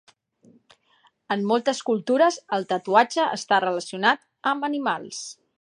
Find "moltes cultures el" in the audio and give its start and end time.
1.51-2.67